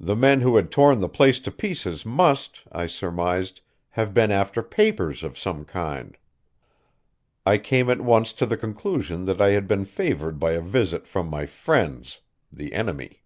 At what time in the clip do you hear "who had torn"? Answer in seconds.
0.40-0.98